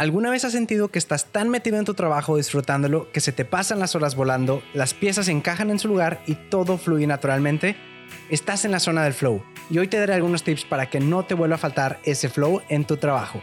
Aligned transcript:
¿Alguna 0.00 0.30
vez 0.30 0.46
has 0.46 0.52
sentido 0.52 0.88
que 0.88 0.98
estás 0.98 1.26
tan 1.26 1.50
metido 1.50 1.76
en 1.76 1.84
tu 1.84 1.92
trabajo 1.92 2.38
disfrutándolo 2.38 3.12
que 3.12 3.20
se 3.20 3.32
te 3.32 3.44
pasan 3.44 3.80
las 3.80 3.94
horas 3.94 4.14
volando, 4.14 4.62
las 4.72 4.94
piezas 4.94 5.28
encajan 5.28 5.68
en 5.68 5.78
su 5.78 5.88
lugar 5.88 6.22
y 6.26 6.36
todo 6.36 6.78
fluye 6.78 7.06
naturalmente? 7.06 7.76
Estás 8.30 8.64
en 8.64 8.70
la 8.70 8.80
zona 8.80 9.04
del 9.04 9.12
flow 9.12 9.42
y 9.68 9.76
hoy 9.76 9.88
te 9.88 9.98
daré 9.98 10.14
algunos 10.14 10.42
tips 10.42 10.64
para 10.64 10.88
que 10.88 11.00
no 11.00 11.26
te 11.26 11.34
vuelva 11.34 11.56
a 11.56 11.58
faltar 11.58 12.00
ese 12.04 12.30
flow 12.30 12.62
en 12.70 12.86
tu 12.86 12.96
trabajo. 12.96 13.42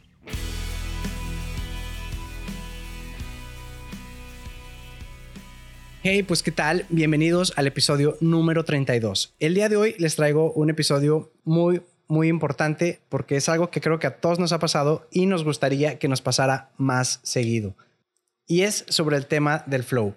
Hey, 6.03 6.23
pues 6.23 6.41
qué 6.41 6.49
tal, 6.49 6.87
bienvenidos 6.89 7.53
al 7.57 7.67
episodio 7.67 8.17
número 8.21 8.65
32. 8.65 9.35
El 9.37 9.53
día 9.53 9.69
de 9.69 9.77
hoy 9.77 9.93
les 9.99 10.15
traigo 10.15 10.51
un 10.53 10.71
episodio 10.71 11.31
muy, 11.43 11.83
muy 12.07 12.27
importante 12.27 13.01
porque 13.07 13.35
es 13.35 13.47
algo 13.49 13.69
que 13.69 13.81
creo 13.81 13.99
que 13.99 14.07
a 14.07 14.19
todos 14.19 14.39
nos 14.39 14.51
ha 14.51 14.57
pasado 14.57 15.07
y 15.11 15.27
nos 15.27 15.43
gustaría 15.43 15.99
que 15.99 16.07
nos 16.07 16.23
pasara 16.23 16.71
más 16.75 17.19
seguido. 17.21 17.75
Y 18.47 18.63
es 18.63 18.83
sobre 18.89 19.15
el 19.15 19.27
tema 19.27 19.63
del 19.67 19.83
flow. 19.83 20.15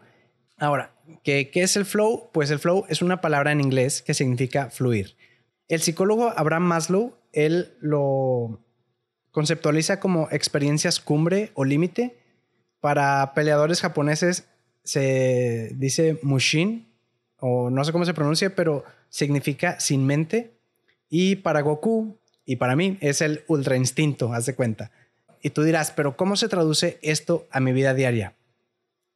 Ahora, 0.56 0.95
¿qué, 1.23 1.51
¿qué 1.51 1.62
es 1.62 1.77
el 1.77 1.84
flow? 1.84 2.30
Pues 2.33 2.51
el 2.51 2.61
flow 2.61 2.87
es 2.89 3.03
una 3.03 3.20
palabra 3.20 3.53
en 3.53 3.61
inglés 3.61 4.01
que 4.01 4.14
significa 4.14 4.70
fluir. 4.70 5.19
El 5.69 5.83
psicólogo 5.83 6.33
Abraham 6.34 6.62
Maslow, 6.62 7.19
él 7.30 7.75
lo 7.83 8.58
conceptualiza 9.33 10.01
como 10.01 10.28
experiencias 10.30 10.98
cumbre 10.98 11.51
o 11.53 11.67
límite. 11.67 12.17
Para 12.80 13.34
peleadores 13.34 13.83
japoneses 13.83 14.47
se 14.84 15.72
dice 15.77 16.18
Mushin, 16.22 16.86
o 17.40 17.70
no 17.70 17.84
sé 17.84 17.92
cómo 17.92 18.04
se 18.04 18.14
pronuncia, 18.14 18.54
pero 18.54 18.84
significa 19.08 19.80
sin 19.80 20.06
mente. 20.06 20.52
Y 21.08 21.36
para 21.36 21.62
Goku, 21.62 22.18
y 22.44 22.56
para 22.56 22.77
mí, 22.77 22.98
es 23.00 23.20
el 23.22 23.44
ultra 23.48 23.77
instinto, 23.77 24.32
haz 24.32 24.46
de 24.46 24.55
cuenta. 24.55 24.90
Y 25.42 25.50
tú 25.50 25.62
dirás, 25.62 25.90
pero 25.90 26.16
¿cómo 26.16 26.36
se 26.36 26.48
traduce 26.48 26.98
esto 27.02 27.46
a 27.50 27.60
mi 27.60 27.72
vida 27.72 27.94
diaria? 27.94 28.34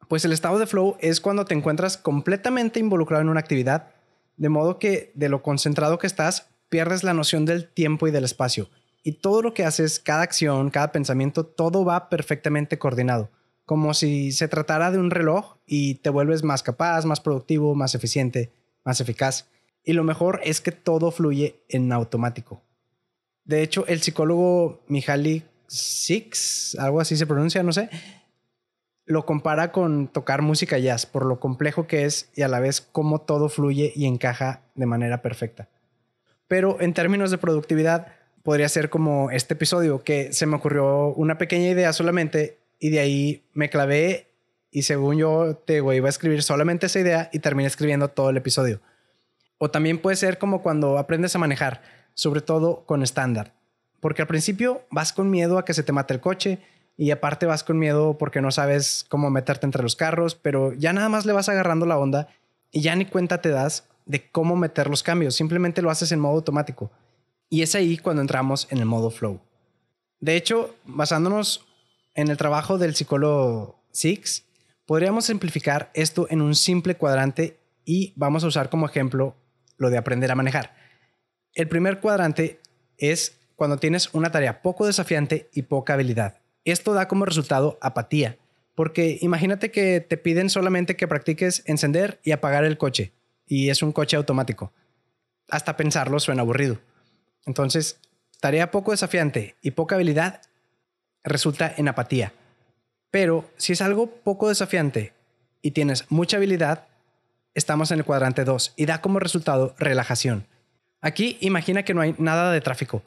Pues 0.08 0.24
el 0.24 0.32
estado 0.32 0.58
de 0.58 0.66
flow 0.66 0.96
es 1.00 1.20
cuando 1.20 1.44
te 1.44 1.54
encuentras 1.54 1.98
completamente 1.98 2.80
involucrado 2.80 3.22
en 3.22 3.28
una 3.28 3.40
actividad, 3.40 3.90
de 4.36 4.48
modo 4.48 4.78
que 4.78 5.12
de 5.14 5.28
lo 5.28 5.42
concentrado 5.42 5.98
que 5.98 6.06
estás, 6.06 6.48
pierdes 6.68 7.02
la 7.02 7.14
noción 7.14 7.44
del 7.44 7.68
tiempo 7.68 8.08
y 8.08 8.10
del 8.10 8.24
espacio. 8.24 8.70
Y 9.02 9.12
todo 9.12 9.42
lo 9.42 9.54
que 9.54 9.64
haces, 9.64 10.00
cada 10.00 10.22
acción, 10.22 10.70
cada 10.70 10.92
pensamiento, 10.92 11.44
todo 11.44 11.84
va 11.84 12.08
perfectamente 12.08 12.78
coordinado 12.78 13.30
como 13.68 13.92
si 13.92 14.32
se 14.32 14.48
tratara 14.48 14.90
de 14.90 14.96
un 14.96 15.10
reloj 15.10 15.58
y 15.66 15.96
te 15.96 16.08
vuelves 16.08 16.42
más 16.42 16.62
capaz, 16.62 17.04
más 17.04 17.20
productivo, 17.20 17.74
más 17.74 17.94
eficiente, 17.94 18.50
más 18.82 18.98
eficaz. 19.02 19.50
Y 19.84 19.92
lo 19.92 20.04
mejor 20.04 20.40
es 20.42 20.62
que 20.62 20.72
todo 20.72 21.10
fluye 21.10 21.60
en 21.68 21.92
automático. 21.92 22.62
De 23.44 23.62
hecho, 23.62 23.86
el 23.86 24.00
psicólogo 24.00 24.80
Mihaly 24.88 25.44
Six, 25.66 26.78
algo 26.78 26.98
así 26.98 27.14
se 27.14 27.26
pronuncia, 27.26 27.62
no 27.62 27.74
sé, 27.74 27.90
lo 29.04 29.26
compara 29.26 29.70
con 29.70 30.08
tocar 30.08 30.40
música 30.40 30.78
jazz 30.78 31.04
por 31.04 31.26
lo 31.26 31.38
complejo 31.38 31.86
que 31.86 32.06
es 32.06 32.30
y 32.34 32.40
a 32.40 32.48
la 32.48 32.60
vez 32.60 32.80
cómo 32.80 33.20
todo 33.20 33.50
fluye 33.50 33.92
y 33.94 34.06
encaja 34.06 34.62
de 34.76 34.86
manera 34.86 35.20
perfecta. 35.20 35.68
Pero 36.46 36.80
en 36.80 36.94
términos 36.94 37.30
de 37.30 37.36
productividad, 37.36 38.14
podría 38.42 38.70
ser 38.70 38.88
como 38.88 39.30
este 39.30 39.52
episodio 39.52 40.04
que 40.04 40.32
se 40.32 40.46
me 40.46 40.56
ocurrió 40.56 41.08
una 41.08 41.36
pequeña 41.36 41.68
idea 41.68 41.92
solamente 41.92 42.56
y 42.78 42.90
de 42.90 43.00
ahí 43.00 43.44
me 43.52 43.70
clavé 43.70 44.28
y 44.70 44.82
según 44.82 45.16
yo 45.16 45.56
te 45.56 45.74
digo, 45.74 45.92
iba 45.92 46.08
a 46.08 46.10
escribir 46.10 46.42
solamente 46.42 46.86
esa 46.86 47.00
idea 47.00 47.30
y 47.32 47.38
terminé 47.38 47.66
escribiendo 47.66 48.08
todo 48.08 48.30
el 48.30 48.36
episodio. 48.36 48.80
O 49.58 49.70
también 49.70 49.98
puede 49.98 50.16
ser 50.16 50.38
como 50.38 50.62
cuando 50.62 50.98
aprendes 50.98 51.34
a 51.34 51.38
manejar, 51.38 51.82
sobre 52.14 52.40
todo 52.40 52.84
con 52.84 53.02
estándar. 53.02 53.54
Porque 54.00 54.22
al 54.22 54.28
principio 54.28 54.82
vas 54.90 55.12
con 55.12 55.30
miedo 55.30 55.58
a 55.58 55.64
que 55.64 55.74
se 55.74 55.82
te 55.82 55.92
mate 55.92 56.14
el 56.14 56.20
coche 56.20 56.60
y 56.96 57.10
aparte 57.10 57.46
vas 57.46 57.64
con 57.64 57.78
miedo 57.78 58.18
porque 58.18 58.40
no 58.40 58.50
sabes 58.50 59.04
cómo 59.08 59.30
meterte 59.30 59.66
entre 59.66 59.82
los 59.82 59.96
carros, 59.96 60.34
pero 60.34 60.72
ya 60.74 60.92
nada 60.92 61.08
más 61.08 61.26
le 61.26 61.32
vas 61.32 61.48
agarrando 61.48 61.86
la 61.86 61.98
onda 61.98 62.28
y 62.70 62.82
ya 62.82 62.94
ni 62.94 63.06
cuenta 63.06 63.40
te 63.40 63.48
das 63.48 63.88
de 64.06 64.30
cómo 64.30 64.56
meter 64.56 64.88
los 64.88 65.02
cambios, 65.02 65.34
simplemente 65.34 65.82
lo 65.82 65.90
haces 65.90 66.12
en 66.12 66.20
modo 66.20 66.36
automático. 66.36 66.90
Y 67.50 67.62
es 67.62 67.74
ahí 67.74 67.98
cuando 67.98 68.22
entramos 68.22 68.68
en 68.70 68.78
el 68.78 68.84
modo 68.84 69.10
flow. 69.10 69.40
De 70.20 70.36
hecho, 70.36 70.74
basándonos 70.84 71.67
en 72.18 72.30
el 72.30 72.36
trabajo 72.36 72.78
del 72.78 72.96
psicólogo 72.96 73.80
Six, 73.92 74.44
podríamos 74.86 75.26
simplificar 75.26 75.92
esto 75.94 76.26
en 76.30 76.42
un 76.42 76.56
simple 76.56 76.96
cuadrante 76.96 77.60
y 77.84 78.12
vamos 78.16 78.42
a 78.42 78.48
usar 78.48 78.70
como 78.70 78.86
ejemplo 78.86 79.36
lo 79.76 79.88
de 79.88 79.98
aprender 79.98 80.32
a 80.32 80.34
manejar. 80.34 80.74
El 81.54 81.68
primer 81.68 82.00
cuadrante 82.00 82.58
es 82.96 83.38
cuando 83.54 83.76
tienes 83.76 84.12
una 84.14 84.32
tarea 84.32 84.62
poco 84.62 84.84
desafiante 84.84 85.48
y 85.54 85.62
poca 85.62 85.92
habilidad. 85.92 86.40
Esto 86.64 86.92
da 86.92 87.06
como 87.06 87.24
resultado 87.24 87.78
apatía, 87.80 88.36
porque 88.74 89.18
imagínate 89.20 89.70
que 89.70 90.00
te 90.00 90.16
piden 90.16 90.50
solamente 90.50 90.96
que 90.96 91.06
practiques 91.06 91.62
encender 91.66 92.18
y 92.24 92.32
apagar 92.32 92.64
el 92.64 92.78
coche, 92.78 93.12
y 93.46 93.70
es 93.70 93.80
un 93.80 93.92
coche 93.92 94.16
automático. 94.16 94.72
Hasta 95.48 95.76
pensarlo 95.76 96.18
suena 96.18 96.42
aburrido. 96.42 96.80
Entonces, 97.46 98.00
tarea 98.40 98.72
poco 98.72 98.90
desafiante 98.90 99.54
y 99.62 99.70
poca 99.70 99.94
habilidad 99.94 100.42
resulta 101.24 101.72
en 101.76 101.88
apatía. 101.88 102.32
Pero 103.10 103.50
si 103.56 103.72
es 103.72 103.82
algo 103.82 104.10
poco 104.10 104.48
desafiante 104.48 105.12
y 105.62 105.70
tienes 105.70 106.04
mucha 106.10 106.36
habilidad, 106.36 106.86
estamos 107.54 107.90
en 107.90 107.98
el 107.98 108.04
cuadrante 108.04 108.44
2 108.44 108.74
y 108.76 108.86
da 108.86 109.00
como 109.00 109.18
resultado 109.18 109.74
relajación. 109.78 110.46
Aquí 111.00 111.38
imagina 111.40 111.84
que 111.84 111.94
no 111.94 112.00
hay 112.00 112.14
nada 112.18 112.52
de 112.52 112.60
tráfico. 112.60 113.02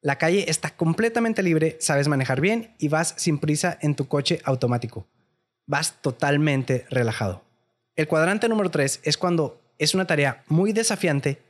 La 0.00 0.16
calle 0.16 0.46
está 0.48 0.70
completamente 0.70 1.42
libre, 1.42 1.76
sabes 1.80 2.08
manejar 2.08 2.40
bien 2.40 2.74
y 2.78 2.88
vas 2.88 3.14
sin 3.16 3.38
prisa 3.38 3.78
en 3.82 3.94
tu 3.94 4.08
coche 4.08 4.40
automático. 4.44 5.06
Vas 5.66 6.00
totalmente 6.00 6.86
relajado. 6.90 7.44
El 7.94 8.08
cuadrante 8.08 8.48
número 8.48 8.70
3 8.70 9.00
es 9.04 9.16
cuando 9.16 9.60
es 9.78 9.94
una 9.94 10.06
tarea 10.06 10.42
muy 10.48 10.72
desafiante 10.72 11.40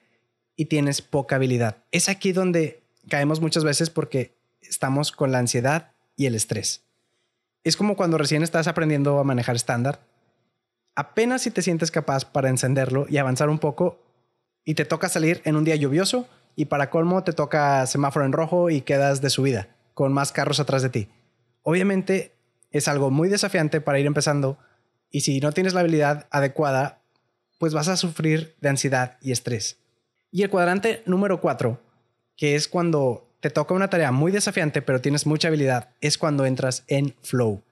y 0.56 0.66
tienes 0.66 1.00
poca 1.02 1.36
habilidad. 1.36 1.78
Es 1.92 2.08
aquí 2.08 2.32
donde 2.32 2.82
caemos 3.08 3.40
muchas 3.40 3.64
veces 3.64 3.90
porque 3.90 4.36
estamos 4.60 5.12
con 5.12 5.32
la 5.32 5.38
ansiedad 5.38 5.91
y 6.16 6.26
el 6.26 6.34
estrés. 6.34 6.82
Es 7.64 7.76
como 7.76 7.96
cuando 7.96 8.18
recién 8.18 8.42
estás 8.42 8.66
aprendiendo 8.66 9.18
a 9.18 9.24
manejar 9.24 9.56
estándar. 9.56 10.00
Apenas 10.94 11.42
si 11.42 11.50
te 11.50 11.62
sientes 11.62 11.90
capaz 11.90 12.24
para 12.24 12.48
encenderlo 12.48 13.06
y 13.08 13.16
avanzar 13.18 13.48
un 13.48 13.58
poco 13.58 14.02
y 14.64 14.74
te 14.74 14.84
toca 14.84 15.08
salir 15.08 15.40
en 15.44 15.56
un 15.56 15.64
día 15.64 15.76
lluvioso 15.76 16.28
y 16.56 16.66
para 16.66 16.90
colmo 16.90 17.24
te 17.24 17.32
toca 17.32 17.86
semáforo 17.86 18.26
en 18.26 18.32
rojo 18.32 18.70
y 18.70 18.82
quedas 18.82 19.20
de 19.20 19.30
subida 19.30 19.68
con 19.94 20.12
más 20.12 20.32
carros 20.32 20.60
atrás 20.60 20.82
de 20.82 20.90
ti. 20.90 21.08
Obviamente 21.62 22.34
es 22.70 22.88
algo 22.88 23.10
muy 23.10 23.28
desafiante 23.28 23.80
para 23.80 23.98
ir 23.98 24.06
empezando 24.06 24.58
y 25.10 25.20
si 25.20 25.40
no 25.40 25.52
tienes 25.52 25.74
la 25.74 25.80
habilidad 25.80 26.26
adecuada, 26.30 27.02
pues 27.58 27.74
vas 27.74 27.88
a 27.88 27.96
sufrir 27.96 28.56
de 28.60 28.70
ansiedad 28.70 29.18
y 29.20 29.30
estrés. 29.30 29.78
Y 30.30 30.42
el 30.42 30.50
cuadrante 30.50 31.02
número 31.06 31.40
4, 31.40 31.78
que 32.36 32.54
es 32.54 32.66
cuando 32.66 33.31
te 33.42 33.50
toca 33.50 33.74
una 33.74 33.90
tarea 33.90 34.12
muy 34.12 34.30
desafiante, 34.30 34.82
pero 34.82 35.00
tienes 35.00 35.26
mucha 35.26 35.48
habilidad, 35.48 35.90
es 36.00 36.16
cuando 36.16 36.46
entras 36.46 36.84
en 36.86 37.16
flow. 37.22 37.64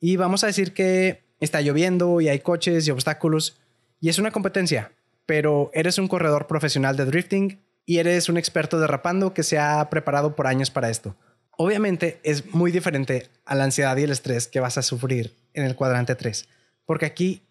Y 0.00 0.16
vamos 0.16 0.42
a 0.42 0.46
decir 0.46 0.72
que 0.72 1.22
está 1.38 1.60
lloviendo 1.60 2.22
y 2.22 2.30
hay 2.30 2.40
coches 2.40 2.88
y 2.88 2.90
obstáculos 2.90 3.60
y 4.00 4.08
es 4.08 4.18
una 4.18 4.30
competencia, 4.30 4.92
pero 5.26 5.70
eres 5.74 5.98
un 5.98 6.08
corredor 6.08 6.46
profesional 6.46 6.96
de 6.96 7.04
drifting 7.04 7.60
y 7.84 7.98
eres 7.98 8.30
un 8.30 8.38
experto 8.38 8.80
derrapando 8.80 9.34
que 9.34 9.42
se 9.42 9.58
ha 9.58 9.86
preparado 9.90 10.34
por 10.34 10.46
años 10.46 10.70
para 10.70 10.88
esto. 10.88 11.14
Obviamente 11.58 12.20
es 12.22 12.54
muy 12.54 12.72
diferente 12.72 13.28
a 13.44 13.54
la 13.54 13.64
ansiedad 13.64 13.98
y 13.98 14.04
el 14.04 14.12
estrés 14.12 14.48
que 14.48 14.60
vas 14.60 14.78
a 14.78 14.82
sufrir 14.82 15.36
en 15.52 15.64
el 15.64 15.76
cuadrante 15.76 16.14
3, 16.14 16.48
porque 16.86 17.04
aquí 17.04 17.42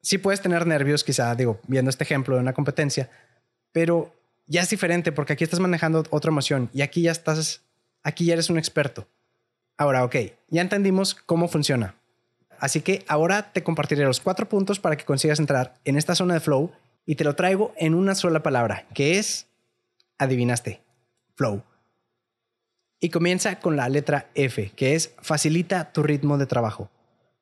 sí 0.00 0.16
puedes 0.16 0.40
tener 0.40 0.66
nervios, 0.66 1.04
quizá, 1.04 1.34
digo, 1.34 1.60
viendo 1.66 1.90
este 1.90 2.04
ejemplo 2.04 2.36
de 2.36 2.40
una 2.40 2.54
competencia, 2.54 3.10
pero 3.70 4.17
ya 4.48 4.62
es 4.62 4.70
diferente 4.70 5.12
porque 5.12 5.34
aquí 5.34 5.44
estás 5.44 5.60
manejando 5.60 6.02
otra 6.10 6.30
emoción 6.30 6.70
y 6.72 6.82
aquí 6.82 7.02
ya 7.02 7.12
estás, 7.12 7.62
aquí 8.02 8.24
ya 8.24 8.32
eres 8.32 8.50
un 8.50 8.58
experto. 8.58 9.06
Ahora, 9.76 10.04
ok, 10.04 10.16
ya 10.48 10.62
entendimos 10.62 11.14
cómo 11.14 11.46
funciona. 11.46 11.94
Así 12.58 12.80
que 12.80 13.04
ahora 13.06 13.52
te 13.52 13.62
compartiré 13.62 14.04
los 14.04 14.20
cuatro 14.20 14.48
puntos 14.48 14.80
para 14.80 14.96
que 14.96 15.04
consigas 15.04 15.38
entrar 15.38 15.74
en 15.84 15.96
esta 15.96 16.16
zona 16.16 16.34
de 16.34 16.40
flow 16.40 16.72
y 17.06 17.14
te 17.14 17.24
lo 17.24 17.36
traigo 17.36 17.72
en 17.76 17.94
una 17.94 18.14
sola 18.14 18.42
palabra, 18.42 18.86
que 18.94 19.18
es, 19.18 19.46
adivinaste, 20.18 20.80
flow. 21.36 21.62
Y 23.00 23.10
comienza 23.10 23.60
con 23.60 23.76
la 23.76 23.88
letra 23.88 24.28
F, 24.34 24.72
que 24.74 24.96
es 24.96 25.14
facilita 25.22 25.92
tu 25.92 26.02
ritmo 26.02 26.36
de 26.36 26.46
trabajo. 26.46 26.90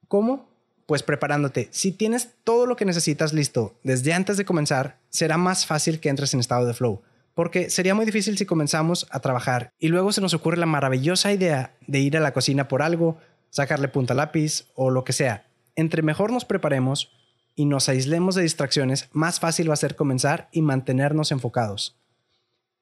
¿Cómo? 0.06 0.46
Pues 0.86 1.02
preparándote. 1.02 1.68
Si 1.72 1.92
tienes 1.92 2.30
todo 2.44 2.64
lo 2.66 2.76
que 2.76 2.84
necesitas 2.84 3.32
listo 3.32 3.78
desde 3.82 4.14
antes 4.14 4.36
de 4.36 4.44
comenzar, 4.44 4.98
será 5.10 5.36
más 5.36 5.66
fácil 5.66 5.98
que 6.00 6.08
entres 6.08 6.32
en 6.32 6.40
estado 6.40 6.64
de 6.64 6.74
flow. 6.74 7.02
Porque 7.34 7.68
sería 7.68 7.94
muy 7.94 8.06
difícil 8.06 8.38
si 8.38 8.46
comenzamos 8.46 9.06
a 9.10 9.20
trabajar 9.20 9.72
y 9.78 9.88
luego 9.88 10.12
se 10.12 10.20
nos 10.20 10.32
ocurre 10.32 10.56
la 10.56 10.66
maravillosa 10.66 11.32
idea 11.32 11.76
de 11.86 11.98
ir 11.98 12.16
a 12.16 12.20
la 12.20 12.32
cocina 12.32 12.68
por 12.68 12.82
algo, 12.82 13.18
sacarle 13.50 13.88
punta 13.88 14.14
lápiz 14.14 14.68
o 14.74 14.90
lo 14.90 15.04
que 15.04 15.12
sea. 15.12 15.46
Entre 15.74 16.02
mejor 16.02 16.32
nos 16.32 16.44
preparemos 16.44 17.10
y 17.54 17.66
nos 17.66 17.88
aislemos 17.88 18.34
de 18.34 18.42
distracciones, 18.42 19.08
más 19.12 19.40
fácil 19.40 19.68
va 19.68 19.74
a 19.74 19.78
ser 19.78 19.96
comenzar 19.96 20.48
y 20.52 20.62
mantenernos 20.62 21.32
enfocados. 21.32 21.98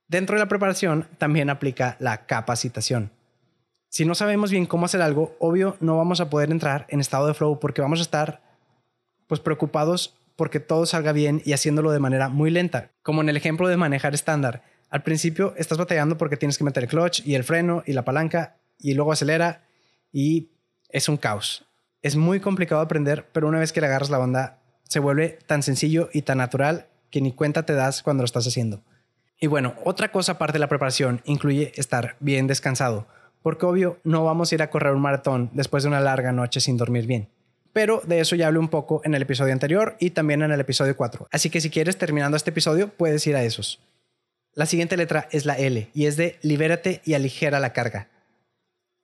Dentro 0.08 0.36
de 0.36 0.40
la 0.40 0.48
preparación 0.48 1.08
también 1.18 1.48
aplica 1.48 1.96
la 1.98 2.26
capacitación. 2.26 3.10
Si 3.94 4.04
no 4.04 4.16
sabemos 4.16 4.50
bien 4.50 4.66
cómo 4.66 4.86
hacer 4.86 5.00
algo, 5.02 5.36
obvio 5.38 5.76
no 5.78 5.96
vamos 5.96 6.20
a 6.20 6.28
poder 6.28 6.50
entrar 6.50 6.84
en 6.88 6.98
estado 6.98 7.28
de 7.28 7.34
flow 7.34 7.60
porque 7.60 7.80
vamos 7.80 8.00
a 8.00 8.02
estar 8.02 8.42
pues 9.28 9.40
preocupados 9.40 10.16
porque 10.34 10.58
todo 10.58 10.84
salga 10.84 11.12
bien 11.12 11.40
y 11.44 11.52
haciéndolo 11.52 11.92
de 11.92 12.00
manera 12.00 12.28
muy 12.28 12.50
lenta, 12.50 12.90
como 13.04 13.20
en 13.20 13.28
el 13.28 13.36
ejemplo 13.36 13.68
de 13.68 13.76
manejar 13.76 14.12
estándar. 14.12 14.64
Al 14.90 15.04
principio 15.04 15.54
estás 15.56 15.78
batallando 15.78 16.18
porque 16.18 16.36
tienes 16.36 16.58
que 16.58 16.64
meter 16.64 16.82
el 16.82 16.88
clutch 16.88 17.24
y 17.24 17.36
el 17.36 17.44
freno 17.44 17.84
y 17.86 17.92
la 17.92 18.04
palanca 18.04 18.56
y 18.80 18.94
luego 18.94 19.12
acelera 19.12 19.62
y 20.10 20.50
es 20.88 21.08
un 21.08 21.16
caos. 21.16 21.64
Es 22.02 22.16
muy 22.16 22.40
complicado 22.40 22.80
aprender, 22.80 23.28
pero 23.32 23.46
una 23.46 23.60
vez 23.60 23.72
que 23.72 23.80
le 23.80 23.86
agarras 23.86 24.10
la 24.10 24.18
onda 24.18 24.58
se 24.88 24.98
vuelve 24.98 25.38
tan 25.46 25.62
sencillo 25.62 26.08
y 26.12 26.22
tan 26.22 26.38
natural 26.38 26.88
que 27.10 27.20
ni 27.20 27.30
cuenta 27.30 27.64
te 27.64 27.74
das 27.74 28.02
cuando 28.02 28.24
lo 28.24 28.26
estás 28.26 28.48
haciendo. 28.48 28.82
Y 29.38 29.46
bueno, 29.46 29.76
otra 29.84 30.10
cosa 30.10 30.32
aparte 30.32 30.54
de 30.54 30.58
la 30.58 30.68
preparación 30.68 31.22
incluye 31.26 31.70
estar 31.76 32.16
bien 32.18 32.48
descansado 32.48 33.06
porque 33.44 33.66
obvio 33.66 33.98
no 34.04 34.24
vamos 34.24 34.50
a 34.50 34.54
ir 34.54 34.62
a 34.62 34.70
correr 34.70 34.94
un 34.94 35.02
maratón 35.02 35.50
después 35.52 35.82
de 35.82 35.90
una 35.90 36.00
larga 36.00 36.32
noche 36.32 36.60
sin 36.60 36.78
dormir 36.78 37.06
bien. 37.06 37.28
Pero 37.74 38.00
de 38.06 38.20
eso 38.20 38.36
ya 38.36 38.46
hablé 38.46 38.58
un 38.58 38.68
poco 38.68 39.02
en 39.04 39.14
el 39.14 39.20
episodio 39.20 39.52
anterior 39.52 39.96
y 40.00 40.10
también 40.10 40.40
en 40.40 40.50
el 40.50 40.60
episodio 40.60 40.96
4. 40.96 41.28
Así 41.30 41.50
que 41.50 41.60
si 41.60 41.68
quieres 41.68 41.98
terminando 41.98 42.38
este 42.38 42.48
episodio, 42.48 42.88
puedes 42.88 43.26
ir 43.26 43.36
a 43.36 43.42
esos. 43.42 43.80
La 44.54 44.64
siguiente 44.64 44.96
letra 44.96 45.28
es 45.30 45.44
la 45.44 45.58
L 45.58 45.90
y 45.92 46.06
es 46.06 46.16
de 46.16 46.38
libérate 46.40 47.02
y 47.04 47.12
aligera 47.12 47.60
la 47.60 47.74
carga. 47.74 48.08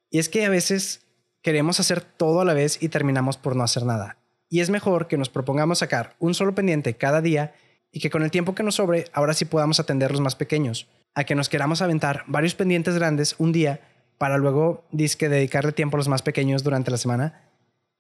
Y 0.09 0.21
es 0.21 0.31
que 0.31 0.47
a 0.47 0.49
veces 0.49 1.03
queremos 1.43 1.79
hacer 1.79 2.01
todo 2.01 2.41
a 2.41 2.47
la 2.47 2.55
vez 2.55 2.83
y 2.83 2.89
terminamos 2.89 3.37
por 3.37 3.57
no 3.57 3.63
hacer 3.63 3.85
nada. 3.85 4.17
Y 4.49 4.61
es 4.61 4.71
mejor 4.71 5.07
que 5.07 5.19
nos 5.19 5.29
propongamos 5.29 5.81
sacar 5.81 6.17
un 6.19 6.33
solo 6.33 6.55
pendiente 6.55 6.95
cada 6.95 7.21
día 7.21 7.53
y 7.93 8.01
que 8.01 8.09
con 8.09 8.23
el 8.23 8.31
tiempo 8.31 8.55
que 8.55 8.63
nos 8.63 8.77
sobre 8.77 9.05
ahora 9.13 9.35
sí 9.35 9.45
podamos 9.45 9.81
atender 9.81 10.13
los 10.13 10.23
más 10.23 10.35
pequeños, 10.35 10.87
a 11.15 11.25
que 11.25 11.35
nos 11.35 11.51
queramos 11.51 11.83
aventar 11.83 12.25
varios 12.27 12.55
pendientes 12.55 12.95
grandes 12.95 13.35
un 13.37 13.53
día 13.53 13.81
para 14.21 14.37
luego 14.37 14.87
disque 14.93 15.31
dedicarle 15.31 15.73
tiempo 15.73 15.97
a 15.97 16.01
los 16.01 16.09
más 16.09 16.21
pequeños 16.21 16.63
durante 16.63 16.91
la 16.91 16.99
semana. 16.99 17.49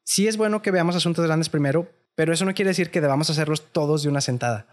Sí 0.04 0.28
es 0.28 0.36
bueno 0.36 0.60
que 0.60 0.70
veamos 0.70 0.94
asuntos 0.94 1.24
grandes 1.24 1.48
primero, 1.48 1.88
pero 2.14 2.34
eso 2.34 2.44
no 2.44 2.52
quiere 2.52 2.68
decir 2.68 2.90
que 2.90 3.00
debamos 3.00 3.30
hacerlos 3.30 3.72
todos 3.72 4.02
de 4.02 4.10
una 4.10 4.20
sentada. 4.20 4.66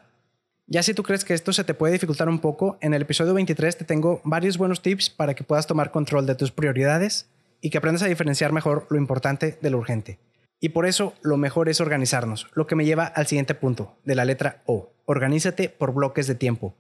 Ya 0.66 0.84
si 0.84 0.94
tú 0.94 1.04
crees 1.04 1.24
que 1.24 1.34
esto 1.34 1.54
se 1.54 1.64
te 1.64 1.74
puede 1.74 1.94
dificultar 1.94 2.28
un 2.28 2.40
poco, 2.40 2.78
en 2.82 2.94
el 2.94 3.04
episodio 3.04 3.34
23 3.34 3.78
te 3.78 3.86
tengo 3.86 4.20
varios 4.26 4.58
buenos 4.58 4.82
tips 4.82 5.10
para 5.10 5.36
que 5.36 5.46
puedas 5.46 5.68
tomar 5.68 5.92
control 5.92 6.26
de 6.26 6.36
tus 6.36 6.52
prioridades 6.52 7.30
y 7.62 7.70
que 7.70 7.78
aprendas 7.78 8.04
a 8.04 8.08
diferenciar 8.08 8.52
mejor 8.52 8.86
lo 8.90 8.98
importante 8.98 9.58
de 9.62 9.70
lo 9.70 9.78
urgente. 9.78 10.20
Y 10.60 10.70
por 10.70 10.86
eso 10.86 11.14
lo 11.22 11.38
mejor 11.38 11.70
es 11.70 11.80
organizarnos, 11.80 12.48
lo 12.56 12.68
que 12.68 12.76
me 12.76 12.84
lleva 12.84 13.06
al 13.06 13.26
siguiente 13.26 13.56
punto, 13.56 13.96
de 14.04 14.16
la 14.16 14.26
letra 14.26 14.64
O. 14.66 14.92
Organízate 15.06 15.70
por 15.70 15.94
bloques 15.94 16.28
de 16.28 16.36
tiempo. 16.36 16.76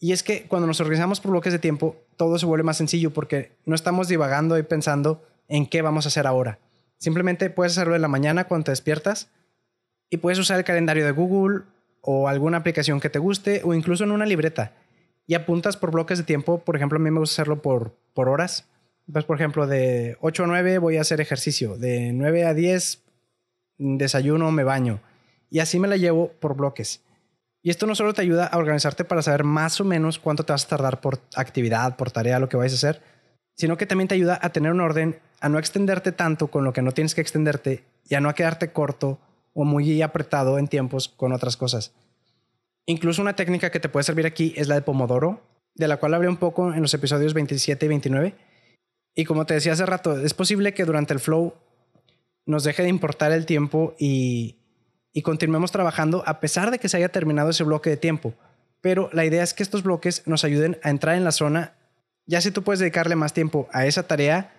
Y 0.00 0.12
es 0.12 0.22
que 0.22 0.44
cuando 0.44 0.66
nos 0.66 0.80
organizamos 0.80 1.20
por 1.20 1.30
bloques 1.30 1.52
de 1.52 1.58
tiempo, 1.58 1.94
todo 2.16 2.38
se 2.38 2.46
vuelve 2.46 2.64
más 2.64 2.78
sencillo 2.78 3.12
porque 3.12 3.52
no 3.66 3.74
estamos 3.74 4.08
divagando 4.08 4.58
y 4.58 4.62
pensando 4.62 5.22
en 5.46 5.66
qué 5.66 5.82
vamos 5.82 6.06
a 6.06 6.08
hacer 6.08 6.26
ahora. 6.26 6.58
Simplemente 6.98 7.50
puedes 7.50 7.72
hacerlo 7.72 7.94
en 7.94 8.02
la 8.02 8.08
mañana 8.08 8.44
cuando 8.44 8.64
te 8.64 8.72
despiertas 8.72 9.28
y 10.08 10.16
puedes 10.16 10.38
usar 10.38 10.58
el 10.58 10.64
calendario 10.64 11.04
de 11.04 11.12
Google 11.12 11.64
o 12.00 12.28
alguna 12.28 12.58
aplicación 12.58 12.98
que 12.98 13.10
te 13.10 13.18
guste 13.18 13.60
o 13.62 13.74
incluso 13.74 14.04
en 14.04 14.10
una 14.10 14.24
libreta 14.24 14.72
y 15.26 15.34
apuntas 15.34 15.76
por 15.76 15.90
bloques 15.90 16.18
de 16.18 16.24
tiempo. 16.24 16.58
Por 16.58 16.76
ejemplo, 16.76 16.96
a 16.96 17.00
mí 17.00 17.10
me 17.10 17.20
gusta 17.20 17.34
hacerlo 17.34 17.60
por, 17.60 17.94
horas. 18.14 18.66
Pues, 19.12 19.24
por 19.24 19.36
ejemplo, 19.36 19.66
de 19.66 20.16
8 20.20 20.44
a 20.44 20.46
9 20.46 20.78
voy 20.78 20.96
a 20.96 21.02
hacer 21.02 21.20
ejercicio, 21.20 21.76
de 21.76 22.12
9 22.12 22.46
a 22.46 22.54
10 22.54 23.02
desayuno, 23.78 24.50
me 24.50 24.64
baño. 24.64 25.00
Y 25.50 25.60
así 25.60 25.78
me 25.78 25.88
la 25.88 25.96
llevo 25.96 26.32
por 26.40 26.56
bloques. 26.56 27.02
Y 27.62 27.70
esto 27.70 27.86
no 27.86 27.94
solo 27.94 28.14
te 28.14 28.22
ayuda 28.22 28.46
a 28.46 28.56
organizarte 28.56 29.04
para 29.04 29.22
saber 29.22 29.44
más 29.44 29.80
o 29.80 29.84
menos 29.84 30.18
cuánto 30.18 30.44
te 30.44 30.52
vas 30.52 30.64
a 30.64 30.68
tardar 30.68 31.00
por 31.00 31.20
actividad, 31.34 31.96
por 31.96 32.10
tarea, 32.10 32.38
lo 32.38 32.48
que 32.48 32.56
vayas 32.56 32.72
a 32.72 32.88
hacer, 32.88 33.02
sino 33.56 33.76
que 33.76 33.86
también 33.86 34.08
te 34.08 34.14
ayuda 34.14 34.38
a 34.40 34.50
tener 34.50 34.72
un 34.72 34.80
orden, 34.80 35.20
a 35.40 35.48
no 35.48 35.58
extenderte 35.58 36.12
tanto 36.12 36.48
con 36.48 36.64
lo 36.64 36.72
que 36.72 36.82
no 36.82 36.92
tienes 36.92 37.14
que 37.14 37.20
extenderte 37.20 37.84
y 38.08 38.14
a 38.14 38.20
no 38.20 38.34
quedarte 38.34 38.72
corto 38.72 39.18
o 39.52 39.64
muy 39.64 40.00
apretado 40.00 40.58
en 40.58 40.68
tiempos 40.68 41.08
con 41.08 41.32
otras 41.32 41.56
cosas. 41.56 41.92
Incluso 42.86 43.20
una 43.20 43.36
técnica 43.36 43.70
que 43.70 43.80
te 43.80 43.88
puede 43.88 44.04
servir 44.04 44.26
aquí 44.26 44.54
es 44.56 44.68
la 44.68 44.76
de 44.76 44.82
Pomodoro, 44.82 45.42
de 45.74 45.88
la 45.88 45.98
cual 45.98 46.14
hablé 46.14 46.28
un 46.28 46.38
poco 46.38 46.72
en 46.72 46.80
los 46.80 46.94
episodios 46.94 47.34
27 47.34 47.84
y 47.84 47.88
29. 47.88 48.34
Y 49.14 49.24
como 49.24 49.44
te 49.44 49.54
decía 49.54 49.72
hace 49.72 49.86
rato, 49.86 50.18
es 50.18 50.34
posible 50.34 50.72
que 50.72 50.84
durante 50.84 51.12
el 51.12 51.20
flow 51.20 51.54
nos 52.46 52.64
deje 52.64 52.82
de 52.82 52.88
importar 52.88 53.32
el 53.32 53.46
tiempo 53.46 53.94
y 53.98 54.59
y 55.12 55.22
continuemos 55.22 55.72
trabajando 55.72 56.22
a 56.26 56.40
pesar 56.40 56.70
de 56.70 56.78
que 56.78 56.88
se 56.88 56.96
haya 56.96 57.10
terminado 57.10 57.50
ese 57.50 57.64
bloque 57.64 57.90
de 57.90 57.96
tiempo. 57.96 58.34
Pero 58.80 59.10
la 59.12 59.24
idea 59.24 59.42
es 59.42 59.54
que 59.54 59.62
estos 59.62 59.82
bloques 59.82 60.26
nos 60.26 60.44
ayuden 60.44 60.78
a 60.82 60.90
entrar 60.90 61.16
en 61.16 61.24
la 61.24 61.32
zona. 61.32 61.74
Ya 62.26 62.40
si 62.40 62.50
tú 62.50 62.62
puedes 62.62 62.80
dedicarle 62.80 63.16
más 63.16 63.32
tiempo 63.32 63.68
a 63.72 63.86
esa 63.86 64.04
tarea 64.04 64.52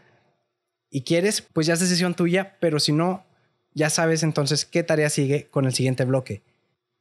y 0.90 1.04
quieres, 1.04 1.42
pues 1.42 1.68
ya 1.68 1.74
es 1.74 1.80
decisión 1.80 2.14
tuya, 2.14 2.58
pero 2.60 2.80
si 2.80 2.92
no, 2.92 3.24
ya 3.74 3.90
sabes 3.90 4.24
entonces 4.24 4.66
qué 4.66 4.84
tarea 4.84 5.10
sigue 5.10 5.48
con 5.50 5.66
el 5.66 5.74
siguiente 5.74 6.06
bloque. 6.06 6.44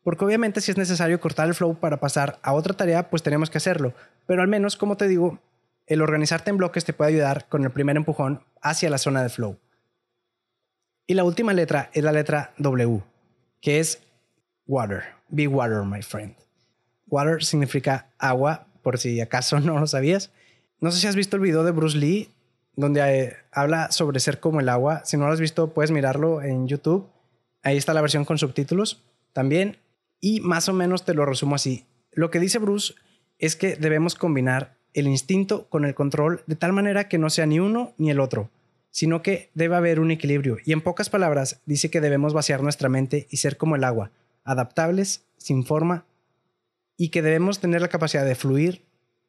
Porque 0.02 0.24
obviamente 0.24 0.60
si 0.60 0.70
es 0.70 0.78
necesario 0.78 1.20
cortar 1.20 1.48
el 1.48 1.54
flow 1.54 1.78
para 1.78 2.00
pasar 2.00 2.38
a 2.42 2.54
otra 2.54 2.74
tarea, 2.74 3.10
pues 3.10 3.22
tenemos 3.22 3.50
que 3.50 3.58
hacerlo. 3.58 3.92
Pero 4.26 4.40
al 4.40 4.48
menos, 4.48 4.76
como 4.76 4.96
te 4.96 5.08
digo, 5.08 5.40
el 5.86 6.00
organizarte 6.00 6.50
en 6.50 6.56
bloques 6.56 6.84
te 6.84 6.92
puede 6.92 7.10
ayudar 7.10 7.48
con 7.48 7.64
el 7.64 7.70
primer 7.70 7.96
empujón 7.96 8.42
hacia 8.62 8.88
la 8.88 8.98
zona 8.98 9.22
de 9.22 9.28
flow. 9.28 9.58
Y 11.06 11.14
la 11.14 11.24
última 11.24 11.52
letra 11.52 11.90
es 11.92 12.04
la 12.04 12.12
letra 12.12 12.54
W 12.58 13.02
que 13.60 13.80
es 13.80 14.02
water. 14.66 15.04
Be 15.28 15.46
water, 15.46 15.82
my 15.82 16.02
friend. 16.02 16.34
Water 17.06 17.42
significa 17.42 18.10
agua, 18.18 18.66
por 18.82 18.98
si 18.98 19.20
acaso 19.20 19.60
no 19.60 19.78
lo 19.78 19.86
sabías. 19.86 20.30
No 20.80 20.90
sé 20.90 21.00
si 21.00 21.06
has 21.06 21.16
visto 21.16 21.36
el 21.36 21.42
video 21.42 21.64
de 21.64 21.72
Bruce 21.72 21.98
Lee, 21.98 22.30
donde 22.74 23.00
eh, 23.00 23.36
habla 23.52 23.90
sobre 23.90 24.20
ser 24.20 24.40
como 24.40 24.60
el 24.60 24.68
agua. 24.68 25.02
Si 25.04 25.16
no 25.16 25.26
lo 25.26 25.32
has 25.32 25.40
visto, 25.40 25.74
puedes 25.74 25.90
mirarlo 25.90 26.42
en 26.42 26.68
YouTube. 26.68 27.06
Ahí 27.62 27.76
está 27.76 27.92
la 27.92 28.00
versión 28.00 28.24
con 28.24 28.38
subtítulos 28.38 29.02
también. 29.32 29.76
Y 30.20 30.40
más 30.40 30.68
o 30.68 30.72
menos 30.72 31.04
te 31.04 31.14
lo 31.14 31.26
resumo 31.26 31.56
así. 31.56 31.84
Lo 32.12 32.30
que 32.30 32.40
dice 32.40 32.58
Bruce 32.58 32.94
es 33.38 33.56
que 33.56 33.76
debemos 33.76 34.14
combinar 34.14 34.76
el 34.94 35.06
instinto 35.06 35.68
con 35.68 35.84
el 35.84 35.94
control 35.94 36.42
de 36.46 36.56
tal 36.56 36.72
manera 36.72 37.08
que 37.08 37.18
no 37.18 37.30
sea 37.30 37.46
ni 37.46 37.60
uno 37.60 37.92
ni 37.96 38.10
el 38.10 38.20
otro 38.20 38.50
sino 38.90 39.22
que 39.22 39.50
debe 39.54 39.76
haber 39.76 40.00
un 40.00 40.10
equilibrio. 40.10 40.58
Y 40.64 40.72
en 40.72 40.80
pocas 40.80 41.10
palabras, 41.10 41.60
dice 41.66 41.90
que 41.90 42.00
debemos 42.00 42.32
vaciar 42.32 42.62
nuestra 42.62 42.88
mente 42.88 43.26
y 43.30 43.38
ser 43.38 43.56
como 43.56 43.76
el 43.76 43.84
agua, 43.84 44.10
adaptables, 44.44 45.24
sin 45.36 45.64
forma, 45.64 46.04
y 46.96 47.08
que 47.08 47.22
debemos 47.22 47.60
tener 47.60 47.80
la 47.80 47.88
capacidad 47.88 48.24
de 48.24 48.34
fluir 48.34 48.82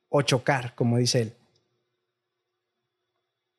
o 0.10 0.22
chocar, 0.22 0.76
como 0.76 0.98
dice 0.98 1.22
él. 1.22 1.34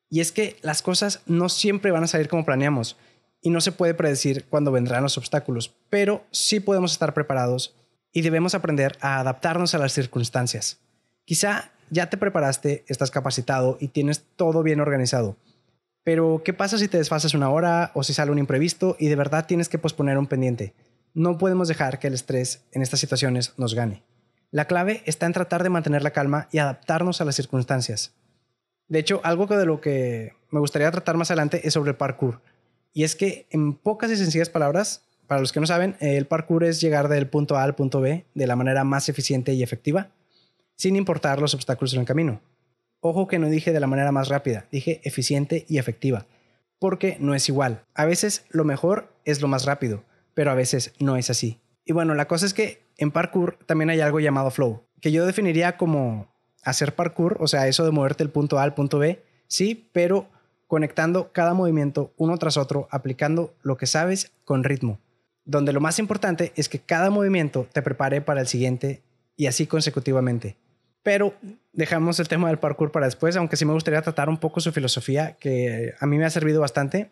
Y 0.09 0.19
es 0.19 0.31
que 0.31 0.57
las 0.61 0.83
cosas 0.83 1.21
no 1.25 1.49
siempre 1.49 1.91
van 1.91 2.03
a 2.03 2.07
salir 2.07 2.27
como 2.27 2.45
planeamos 2.45 2.97
y 3.41 3.49
no 3.49 3.61
se 3.61 3.71
puede 3.71 3.95
predecir 3.95 4.45
cuándo 4.45 4.71
vendrán 4.71 5.01
los 5.01 5.17
obstáculos, 5.17 5.73
pero 5.89 6.23
sí 6.29 6.59
podemos 6.59 6.91
estar 6.91 7.15
preparados 7.15 7.75
y 8.11 8.21
debemos 8.21 8.53
aprender 8.53 8.95
a 9.01 9.19
adaptarnos 9.19 9.73
a 9.73 9.79
las 9.79 9.91
circunstancias. 9.93 10.79
Quizá 11.25 11.71
ya 11.89 12.09
te 12.09 12.17
preparaste, 12.17 12.85
estás 12.87 13.09
capacitado 13.09 13.77
y 13.79 13.87
tienes 13.87 14.23
todo 14.35 14.61
bien 14.61 14.79
organizado, 14.79 15.35
pero, 16.03 16.41
¿qué 16.43 16.53
pasa 16.53 16.77
si 16.77 16.87
te 16.87 16.97
desfasas 16.97 17.33
una 17.33 17.49
hora 17.49 17.91
o 17.93 18.03
si 18.03 18.13
sale 18.13 18.31
un 18.31 18.39
imprevisto 18.39 18.95
y 18.99 19.07
de 19.07 19.15
verdad 19.15 19.45
tienes 19.45 19.69
que 19.69 19.77
posponer 19.77 20.17
un 20.17 20.27
pendiente? 20.27 20.73
No 21.13 21.37
podemos 21.37 21.67
dejar 21.67 21.99
que 21.99 22.07
el 22.07 22.13
estrés 22.13 22.65
en 22.71 22.81
estas 22.81 22.99
situaciones 22.99 23.53
nos 23.57 23.73
gane. 23.73 24.03
La 24.51 24.65
clave 24.65 25.01
está 25.05 25.25
en 25.25 25.33
tratar 25.33 25.63
de 25.63 25.69
mantener 25.69 26.03
la 26.03 26.11
calma 26.11 26.47
y 26.51 26.57
adaptarnos 26.57 27.21
a 27.21 27.25
las 27.25 27.35
circunstancias. 27.35 28.13
De 28.87 28.99
hecho, 28.99 29.21
algo 29.23 29.47
de 29.47 29.65
lo 29.65 29.81
que 29.81 30.33
me 30.51 30.59
gustaría 30.59 30.91
tratar 30.91 31.17
más 31.17 31.31
adelante 31.31 31.61
es 31.67 31.73
sobre 31.73 31.91
el 31.91 31.97
parkour. 31.97 32.41
Y 32.91 33.03
es 33.03 33.15
que, 33.15 33.47
en 33.49 33.73
pocas 33.73 34.11
y 34.11 34.17
sencillas 34.17 34.49
palabras, 34.49 35.05
para 35.27 35.41
los 35.41 35.51
que 35.51 35.59
no 35.59 35.65
saben, 35.65 35.95
el 35.99 36.27
parkour 36.27 36.63
es 36.63 36.81
llegar 36.81 37.07
del 37.07 37.27
punto 37.27 37.55
A 37.55 37.63
al 37.63 37.75
punto 37.75 38.01
B 38.01 38.25
de 38.33 38.47
la 38.47 38.55
manera 38.55 38.83
más 38.83 39.09
eficiente 39.09 39.53
y 39.53 39.63
efectiva, 39.63 40.09
sin 40.75 40.95
importar 40.95 41.41
los 41.41 41.53
obstáculos 41.53 41.93
en 41.93 42.01
el 42.01 42.05
camino. 42.05 42.41
Ojo 43.05 43.27
que 43.27 43.37
no 43.37 43.49
dije 43.49 43.73
de 43.73 43.81
la 43.81 43.87
manera 43.87 44.13
más 44.13 44.29
rápida, 44.29 44.65
dije 44.71 45.01
eficiente 45.03 45.65
y 45.67 45.77
efectiva, 45.77 46.25
porque 46.79 47.17
no 47.19 47.35
es 47.35 47.49
igual. 47.49 47.83
A 47.95 48.05
veces 48.05 48.45
lo 48.49 48.63
mejor 48.63 49.13
es 49.25 49.41
lo 49.41 49.49
más 49.49 49.65
rápido, 49.65 50.05
pero 50.33 50.51
a 50.51 50.55
veces 50.55 50.93
no 50.99 51.17
es 51.17 51.29
así. 51.29 51.59
Y 51.83 51.91
bueno, 51.91 52.15
la 52.15 52.29
cosa 52.29 52.45
es 52.45 52.53
que 52.53 52.81
en 52.97 53.11
parkour 53.11 53.59
también 53.65 53.89
hay 53.89 53.99
algo 53.99 54.21
llamado 54.21 54.51
flow, 54.51 54.83
que 55.01 55.11
yo 55.11 55.25
definiría 55.25 55.75
como 55.75 56.33
hacer 56.63 56.95
parkour, 56.95 57.35
o 57.41 57.47
sea, 57.47 57.67
eso 57.67 57.83
de 57.83 57.91
moverte 57.91 58.23
del 58.23 58.31
punto 58.31 58.57
A 58.57 58.63
al 58.63 58.73
punto 58.73 58.99
B, 58.99 59.21
sí, 59.47 59.89
pero 59.91 60.29
conectando 60.67 61.33
cada 61.33 61.53
movimiento 61.53 62.13
uno 62.15 62.37
tras 62.37 62.55
otro, 62.55 62.87
aplicando 62.89 63.53
lo 63.63 63.75
que 63.75 63.85
sabes 63.85 64.31
con 64.45 64.63
ritmo, 64.63 64.97
donde 65.43 65.73
lo 65.73 65.81
más 65.81 65.99
importante 65.99 66.53
es 66.55 66.69
que 66.69 66.79
cada 66.79 67.09
movimiento 67.09 67.67
te 67.73 67.81
prepare 67.81 68.21
para 68.21 68.39
el 68.39 68.47
siguiente 68.47 69.01
y 69.35 69.47
así 69.47 69.67
consecutivamente. 69.67 70.55
Pero 71.03 71.35
dejamos 71.73 72.19
el 72.19 72.27
tema 72.27 72.47
del 72.47 72.59
parkour 72.59 72.91
para 72.91 73.05
después, 73.05 73.35
aunque 73.35 73.57
sí 73.57 73.65
me 73.65 73.73
gustaría 73.73 74.01
tratar 74.01 74.29
un 74.29 74.37
poco 74.37 74.61
su 74.61 74.71
filosofía, 74.71 75.37
que 75.39 75.93
a 75.99 76.05
mí 76.05 76.17
me 76.17 76.25
ha 76.25 76.29
servido 76.29 76.61
bastante. 76.61 77.11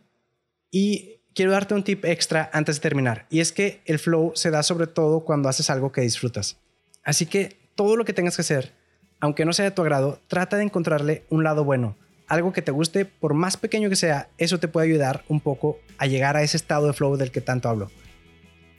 Y 0.71 1.21
quiero 1.35 1.51
darte 1.51 1.73
un 1.73 1.83
tip 1.83 2.05
extra 2.05 2.49
antes 2.53 2.77
de 2.77 2.81
terminar, 2.81 3.25
y 3.29 3.41
es 3.41 3.51
que 3.51 3.81
el 3.85 3.99
flow 3.99 4.31
se 4.35 4.51
da 4.51 4.63
sobre 4.63 4.87
todo 4.87 5.25
cuando 5.25 5.49
haces 5.49 5.69
algo 5.69 5.91
que 5.91 6.01
disfrutas. 6.01 6.57
Así 7.03 7.25
que 7.25 7.57
todo 7.75 7.95
lo 7.95 8.05
que 8.05 8.13
tengas 8.13 8.35
que 8.35 8.41
hacer, 8.41 8.73
aunque 9.19 9.45
no 9.45 9.53
sea 9.53 9.65
de 9.65 9.71
tu 9.71 9.81
agrado, 9.81 10.19
trata 10.27 10.57
de 10.57 10.63
encontrarle 10.63 11.25
un 11.29 11.43
lado 11.43 11.63
bueno, 11.63 11.97
algo 12.27 12.53
que 12.53 12.61
te 12.61 12.71
guste, 12.71 13.03
por 13.03 13.33
más 13.33 13.57
pequeño 13.57 13.89
que 13.89 13.95
sea, 13.97 14.29
eso 14.37 14.59
te 14.59 14.69
puede 14.69 14.87
ayudar 14.87 15.23
un 15.27 15.41
poco 15.41 15.79
a 15.97 16.05
llegar 16.05 16.37
a 16.37 16.43
ese 16.43 16.55
estado 16.55 16.87
de 16.87 16.93
flow 16.93 17.17
del 17.17 17.31
que 17.31 17.41
tanto 17.41 17.67
hablo. 17.67 17.91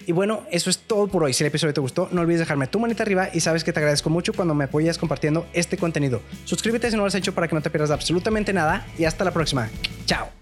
Y 0.07 0.13
bueno, 0.13 0.43
eso 0.51 0.71
es 0.71 0.79
todo 0.79 1.07
por 1.09 1.25
hoy. 1.25 1.33
Si 1.33 1.43
el 1.45 1.49
episodio 1.49 1.75
te 1.75 1.81
gustó, 1.81 2.09
no 2.13 2.21
olvides 2.21 2.41
dejarme 2.41 2.67
tu 2.67 2.79
manita 2.79 3.03
arriba 3.03 3.29
y 3.33 3.41
sabes 3.41 3.65
que 3.65 3.73
te 3.73 3.81
agradezco 3.81 4.11
mucho 4.11 4.33
cuando 4.33 4.55
me 4.55 4.65
apoyas 4.65 4.99
compartiendo 4.99 5.47
este 5.53 5.77
contenido. 5.77 6.21
Suscríbete 6.45 6.91
si 6.91 6.97
no 6.97 7.03
lo 7.03 7.09
has 7.09 7.15
hecho 7.15 7.35
para 7.35 7.49
que 7.49 7.55
no 7.55 7.61
te 7.61 7.71
pierdas 7.71 7.91
absolutamente 7.91 8.53
nada 8.53 8.87
y 8.99 9.05
hasta 9.05 9.25
la 9.25 9.33
próxima. 9.33 9.71
Chao. 10.07 10.42